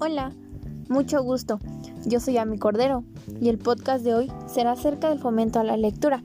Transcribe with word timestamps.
Hola, 0.00 0.32
mucho 0.88 1.24
gusto. 1.24 1.58
Yo 2.06 2.20
soy 2.20 2.36
Ami 2.38 2.56
Cordero 2.56 3.02
y 3.40 3.48
el 3.48 3.58
podcast 3.58 4.04
de 4.04 4.14
hoy 4.14 4.32
será 4.46 4.70
acerca 4.72 5.08
del 5.08 5.18
fomento 5.18 5.58
a 5.58 5.64
la 5.64 5.76
lectura 5.76 6.22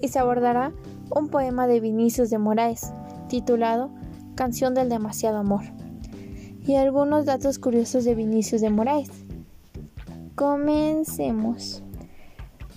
y 0.00 0.06
se 0.06 0.20
abordará 0.20 0.72
un 1.10 1.28
poema 1.28 1.66
de 1.66 1.80
Vinicius 1.80 2.30
de 2.30 2.38
Moraes 2.38 2.92
titulado 3.28 3.90
Canción 4.36 4.74
del 4.74 4.88
demasiado 4.88 5.38
amor 5.38 5.62
y 6.64 6.76
algunos 6.76 7.24
datos 7.24 7.58
curiosos 7.58 8.04
de 8.04 8.14
Vinicius 8.14 8.60
de 8.60 8.70
Moraes. 8.70 9.10
Comencemos. 10.36 11.82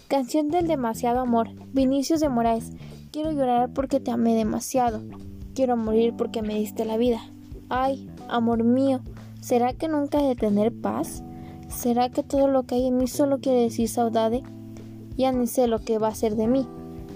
Canción 0.07 0.49
del 0.49 0.65
demasiado 0.65 1.19
amor. 1.19 1.49
Vinicius 1.73 2.21
de 2.21 2.29
Moraes. 2.29 2.71
Quiero 3.11 3.31
llorar 3.31 3.69
porque 3.71 3.99
te 3.99 4.09
amé 4.09 4.33
demasiado. 4.33 5.03
Quiero 5.53 5.77
morir 5.77 6.15
porque 6.17 6.41
me 6.41 6.55
diste 6.55 6.85
la 6.85 6.97
vida. 6.97 7.19
Ay, 7.69 8.09
amor 8.27 8.63
mío, 8.63 9.01
¿será 9.41 9.73
que 9.73 9.87
nunca 9.87 10.21
he 10.21 10.27
de 10.27 10.35
tener 10.35 10.73
paz? 10.73 11.23
¿Será 11.69 12.09
que 12.09 12.23
todo 12.23 12.47
lo 12.47 12.63
que 12.63 12.75
hay 12.75 12.87
en 12.87 12.97
mí 12.97 13.07
solo 13.07 13.39
quiere 13.39 13.61
decir 13.61 13.87
saudade? 13.87 14.43
Ya 15.17 15.31
ni 15.31 15.47
sé 15.47 15.67
lo 15.67 15.79
que 15.79 15.99
va 15.99 16.07
a 16.07 16.15
ser 16.15 16.35
de 16.35 16.47
mí. 16.47 16.67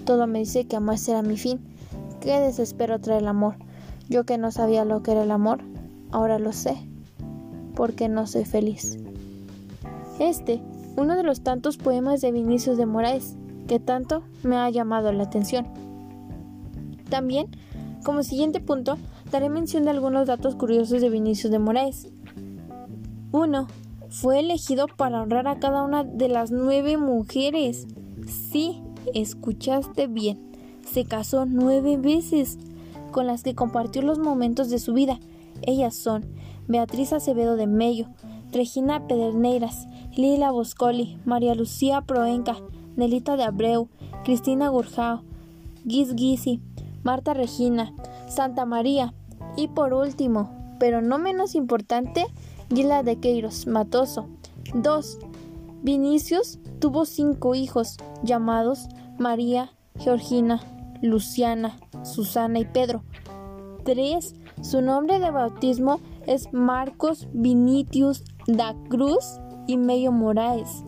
Todo 0.04 0.26
me 0.26 0.40
dice 0.40 0.66
que 0.66 0.76
amar 0.76 0.98
será 0.98 1.22
mi 1.22 1.36
fin. 1.36 1.60
Qué 2.20 2.38
desespero 2.38 3.00
trae 3.00 3.18
el 3.18 3.28
amor. 3.28 3.56
Yo 4.08 4.24
que 4.24 4.38
no 4.38 4.50
sabía 4.50 4.84
lo 4.84 5.02
que 5.02 5.12
era 5.12 5.24
el 5.24 5.30
amor, 5.30 5.60
ahora 6.10 6.38
lo 6.38 6.52
sé. 6.52 6.76
Porque 7.74 8.08
no 8.08 8.26
soy 8.26 8.44
feliz. 8.44 8.98
Este, 10.18 10.60
uno 10.96 11.16
de 11.16 11.22
los 11.22 11.40
tantos 11.40 11.76
poemas 11.76 12.20
de 12.20 12.30
Vinicius 12.30 12.76
de 12.76 12.86
Moraes, 12.86 13.36
que 13.66 13.80
tanto 13.80 14.22
me 14.42 14.56
ha 14.56 14.70
llamado 14.70 15.10
la 15.12 15.24
atención. 15.24 15.66
También, 17.08 17.48
como 18.04 18.22
siguiente 18.22 18.60
punto, 18.60 18.96
daré 19.34 19.48
mención 19.48 19.82
de 19.82 19.90
algunos 19.90 20.28
datos 20.28 20.54
curiosos 20.54 21.00
de 21.00 21.10
Vinicius 21.10 21.50
de 21.50 21.58
Moraes. 21.58 22.06
1. 23.32 23.66
Fue 24.08 24.38
elegido 24.38 24.86
para 24.86 25.20
honrar 25.20 25.48
a 25.48 25.58
cada 25.58 25.82
una 25.82 26.04
de 26.04 26.28
las 26.28 26.52
nueve 26.52 26.98
mujeres. 26.98 27.88
Sí, 28.28 28.80
escuchaste 29.12 30.06
bien. 30.06 30.38
Se 30.88 31.04
casó 31.04 31.46
nueve 31.46 31.96
veces, 31.96 32.58
con 33.10 33.26
las 33.26 33.42
que 33.42 33.56
compartió 33.56 34.02
los 34.02 34.20
momentos 34.20 34.70
de 34.70 34.78
su 34.78 34.92
vida. 34.92 35.18
Ellas 35.62 35.96
son 35.96 36.24
Beatriz 36.68 37.12
Acevedo 37.12 37.56
de 37.56 37.66
Mello, 37.66 38.06
Regina 38.52 39.08
Pederneiras, 39.08 39.88
Lila 40.14 40.52
Boscoli, 40.52 41.18
María 41.24 41.56
Lucía 41.56 42.02
Proenca, 42.02 42.54
Nelita 42.94 43.36
de 43.36 43.42
Abreu, 43.42 43.88
Cristina 44.22 44.68
Gurjao, 44.68 45.24
Giz 45.84 46.14
Guisi, 46.14 46.60
Marta 47.02 47.34
Regina, 47.34 47.92
Santa 48.28 48.64
María 48.64 49.12
y 49.56 49.68
por 49.68 49.92
último, 49.92 50.50
pero 50.78 51.02
no 51.02 51.18
menos 51.18 51.54
importante, 51.54 52.26
Gila 52.72 53.02
de 53.02 53.16
Queiros 53.16 53.66
Matoso. 53.66 54.28
2. 54.74 55.18
Vinicius 55.82 56.58
tuvo 56.78 57.04
cinco 57.04 57.54
hijos 57.54 57.96
llamados 58.22 58.88
María, 59.18 59.72
Georgina, 59.98 60.60
Luciana, 61.02 61.78
Susana 62.02 62.58
y 62.58 62.64
Pedro. 62.64 63.04
3. 63.84 64.34
Su 64.62 64.80
nombre 64.80 65.18
de 65.18 65.30
bautismo 65.30 66.00
es 66.26 66.52
Marcos 66.52 67.28
Vinicius 67.32 68.24
da 68.46 68.74
Cruz 68.88 69.38
y 69.66 69.76
Medio 69.76 70.12
Moraes, 70.12 70.84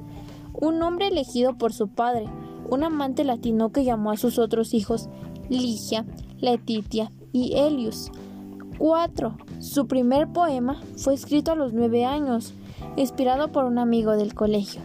un 0.53 0.79
nombre 0.79 1.09
elegido 1.09 1.57
por 1.57 1.73
su 1.73 1.89
padre, 1.89 2.27
un 2.69 2.85
amante 2.85 3.25
latino 3.25 3.71
que 3.71 3.85
llamó 3.85 4.11
a 4.11 4.17
sus 4.17 4.39
otros 4.39 4.75
hijos 4.75 5.09
Ligia, 5.49 6.05
Letitia 6.39 7.11
y 7.33 7.55
Helios. 7.55 8.11
4. 8.79 9.37
Su 9.61 9.87
primer 9.87 10.29
poema 10.29 10.81
fue 10.97 11.15
escrito 11.15 11.53
a 11.53 11.57
los 11.57 11.73
nueve 11.73 12.05
años, 12.05 12.55
inspirado 12.97 13.53
por 13.53 13.65
un 13.65 13.79
amigo 13.79 14.13
del 14.13 14.35
colegio. 14.35 14.83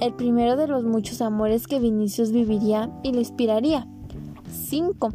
El 0.00 0.14
primero 0.14 0.56
de 0.56 0.68
los 0.68 0.84
muchos 0.84 1.20
amores 1.20 1.66
que 1.66 1.80
Vinicius 1.80 2.30
viviría 2.30 2.90
y 3.02 3.12
le 3.12 3.20
inspiraría. 3.20 3.86
5. 4.52 5.10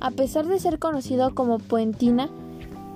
A 0.00 0.10
pesar 0.10 0.46
de 0.46 0.58
ser 0.58 0.78
conocido 0.78 1.34
como 1.34 1.58
Puentina, 1.58 2.28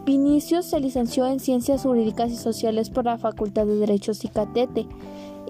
Vinicius 0.04 0.66
se 0.66 0.80
licenció 0.80 1.26
en 1.26 1.40
Ciencias 1.40 1.82
Jurídicas 1.82 2.32
y 2.32 2.36
Sociales 2.36 2.90
por 2.90 3.04
la 3.04 3.18
Facultad 3.18 3.66
de 3.66 3.76
Derechos 3.76 4.24
y 4.24 4.28
Catete 4.28 4.86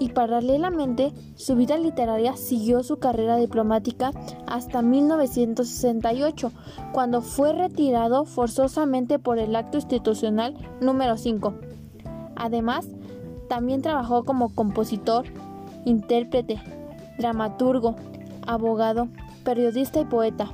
y 0.00 0.08
paralelamente 0.08 1.12
su 1.36 1.54
vida 1.54 1.76
literaria 1.76 2.34
siguió 2.34 2.82
su 2.82 2.98
carrera 2.98 3.36
diplomática 3.36 4.12
hasta 4.46 4.80
1968, 4.80 6.50
cuando 6.92 7.20
fue 7.20 7.52
retirado 7.52 8.24
forzosamente 8.24 9.18
por 9.18 9.38
el 9.38 9.54
acto 9.54 9.76
institucional 9.76 10.54
número 10.80 11.18
5. 11.18 11.54
Además, 12.34 12.88
también 13.48 13.82
trabajó 13.82 14.24
como 14.24 14.54
compositor, 14.54 15.26
intérprete, 15.84 16.58
dramaturgo, 17.18 17.94
abogado, 18.46 19.08
periodista 19.44 20.00
y 20.00 20.06
poeta. 20.06 20.50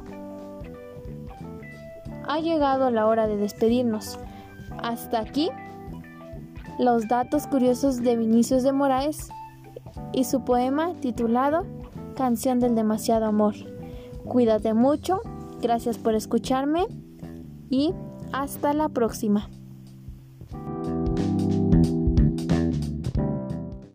Ha 2.26 2.40
llegado 2.40 2.90
la 2.90 3.06
hora 3.06 3.28
de 3.28 3.36
despedirnos. 3.36 4.18
Hasta 4.82 5.20
aquí 5.20 5.50
los 6.78 7.08
datos 7.08 7.46
curiosos 7.46 8.02
de 8.02 8.16
Vinicius 8.16 8.62
de 8.62 8.72
Moraes 8.72 9.28
y 10.12 10.24
su 10.24 10.44
poema 10.44 10.94
titulado 11.00 11.64
Canción 12.16 12.60
del 12.60 12.74
demasiado 12.74 13.26
amor. 13.26 13.54
Cuídate 14.24 14.74
mucho, 14.74 15.20
gracias 15.60 15.98
por 15.98 16.14
escucharme 16.14 16.86
y 17.70 17.92
hasta 18.32 18.72
la 18.72 18.88
próxima. 18.88 19.48